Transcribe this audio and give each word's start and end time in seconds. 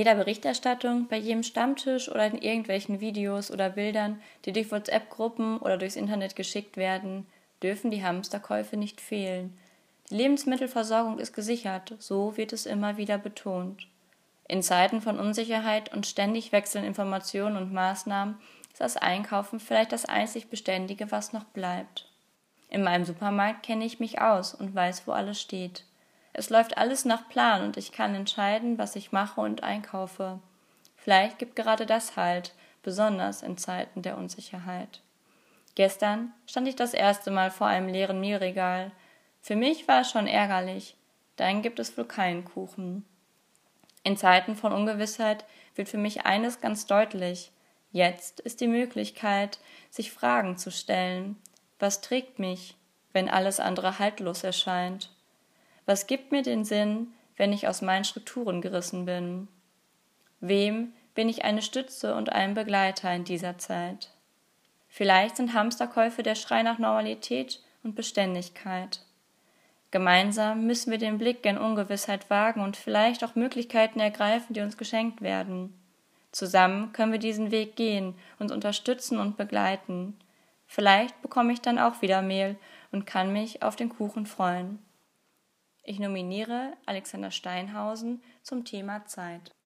jeder 0.00 0.14
Berichterstattung, 0.14 1.08
bei 1.08 1.18
jedem 1.18 1.42
Stammtisch 1.42 2.08
oder 2.08 2.26
in 2.26 2.38
irgendwelchen 2.38 3.00
Videos 3.00 3.50
oder 3.50 3.68
Bildern, 3.68 4.22
die 4.46 4.52
durch 4.54 4.72
WhatsApp-Gruppen 4.72 5.58
oder 5.58 5.76
durchs 5.76 5.96
Internet 5.96 6.36
geschickt 6.36 6.78
werden, 6.78 7.26
dürfen 7.62 7.90
die 7.90 8.02
Hamsterkäufe 8.02 8.78
nicht 8.78 8.98
fehlen. 8.98 9.58
Die 10.08 10.14
Lebensmittelversorgung 10.14 11.18
ist 11.18 11.34
gesichert, 11.34 11.96
so 11.98 12.38
wird 12.38 12.54
es 12.54 12.64
immer 12.64 12.96
wieder 12.96 13.18
betont. 13.18 13.88
In 14.48 14.62
Zeiten 14.62 15.02
von 15.02 15.20
Unsicherheit 15.20 15.92
und 15.92 16.06
ständig 16.06 16.50
wechselnden 16.50 16.88
Informationen 16.88 17.58
und 17.58 17.70
Maßnahmen 17.74 18.38
ist 18.72 18.80
das 18.80 18.96
Einkaufen 18.96 19.60
vielleicht 19.60 19.92
das 19.92 20.06
einzig 20.06 20.48
Beständige, 20.48 21.12
was 21.12 21.34
noch 21.34 21.44
bleibt. 21.44 22.08
In 22.70 22.82
meinem 22.82 23.04
Supermarkt 23.04 23.64
kenne 23.64 23.84
ich 23.84 24.00
mich 24.00 24.18
aus 24.18 24.54
und 24.54 24.74
weiß, 24.74 25.06
wo 25.06 25.12
alles 25.12 25.38
steht. 25.38 25.84
Es 26.40 26.48
läuft 26.48 26.78
alles 26.78 27.04
nach 27.04 27.28
Plan 27.28 27.62
und 27.62 27.76
ich 27.76 27.92
kann 27.92 28.14
entscheiden, 28.14 28.78
was 28.78 28.96
ich 28.96 29.12
mache 29.12 29.42
und 29.42 29.62
einkaufe. 29.62 30.38
Vielleicht 30.96 31.38
gibt 31.38 31.54
gerade 31.54 31.84
das 31.84 32.16
Halt, 32.16 32.54
besonders 32.82 33.42
in 33.42 33.58
Zeiten 33.58 34.00
der 34.00 34.16
Unsicherheit. 34.16 35.02
Gestern 35.74 36.32
stand 36.46 36.66
ich 36.66 36.76
das 36.76 36.94
erste 36.94 37.30
Mal 37.30 37.50
vor 37.50 37.66
einem 37.66 37.88
leeren 37.88 38.20
Mehlregal. 38.20 38.90
Für 39.42 39.54
mich 39.54 39.86
war 39.86 40.00
es 40.00 40.10
schon 40.10 40.26
ärgerlich. 40.26 40.96
Dann 41.36 41.60
gibt 41.60 41.78
es 41.78 41.98
wohl 41.98 42.06
keinen 42.06 42.46
Kuchen. 42.46 43.04
In 44.02 44.16
Zeiten 44.16 44.56
von 44.56 44.72
Ungewissheit 44.72 45.44
wird 45.74 45.90
für 45.90 45.98
mich 45.98 46.24
eines 46.24 46.62
ganz 46.62 46.86
deutlich. 46.86 47.52
Jetzt 47.92 48.40
ist 48.40 48.62
die 48.62 48.66
Möglichkeit, 48.66 49.58
sich 49.90 50.10
Fragen 50.10 50.56
zu 50.56 50.70
stellen. 50.70 51.36
Was 51.78 52.00
trägt 52.00 52.38
mich, 52.38 52.78
wenn 53.12 53.28
alles 53.28 53.60
andere 53.60 53.98
haltlos 53.98 54.42
erscheint? 54.42 55.10
Was 55.90 56.06
gibt 56.06 56.30
mir 56.30 56.42
den 56.42 56.64
Sinn, 56.64 57.08
wenn 57.36 57.52
ich 57.52 57.66
aus 57.66 57.82
meinen 57.82 58.04
Strukturen 58.04 58.60
gerissen 58.60 59.06
bin? 59.06 59.48
Wem 60.38 60.92
bin 61.16 61.28
ich 61.28 61.44
eine 61.44 61.62
Stütze 61.62 62.14
und 62.14 62.30
ein 62.30 62.54
Begleiter 62.54 63.12
in 63.12 63.24
dieser 63.24 63.58
Zeit? 63.58 64.10
Vielleicht 64.88 65.36
sind 65.36 65.52
Hamsterkäufe 65.52 66.22
der 66.22 66.36
Schrei 66.36 66.62
nach 66.62 66.78
Normalität 66.78 67.58
und 67.82 67.96
Beständigkeit. 67.96 69.00
Gemeinsam 69.90 70.64
müssen 70.64 70.92
wir 70.92 70.98
den 70.98 71.18
Blick 71.18 71.44
in 71.44 71.58
Ungewissheit 71.58 72.30
wagen 72.30 72.60
und 72.60 72.76
vielleicht 72.76 73.24
auch 73.24 73.34
Möglichkeiten 73.34 73.98
ergreifen, 73.98 74.54
die 74.54 74.60
uns 74.60 74.76
geschenkt 74.76 75.22
werden. 75.22 75.74
Zusammen 76.30 76.92
können 76.92 77.10
wir 77.10 77.18
diesen 77.18 77.50
Weg 77.50 77.74
gehen, 77.74 78.14
uns 78.38 78.52
unterstützen 78.52 79.18
und 79.18 79.36
begleiten. 79.36 80.16
Vielleicht 80.68 81.20
bekomme 81.20 81.52
ich 81.52 81.60
dann 81.60 81.80
auch 81.80 82.00
wieder 82.00 82.22
Mehl 82.22 82.54
und 82.92 83.08
kann 83.08 83.32
mich 83.32 83.64
auf 83.64 83.74
den 83.74 83.88
Kuchen 83.88 84.24
freuen. 84.24 84.78
Ich 85.82 85.98
nominiere 85.98 86.76
Alexander 86.86 87.30
Steinhausen 87.30 88.22
zum 88.42 88.64
Thema 88.64 89.06
Zeit. 89.06 89.54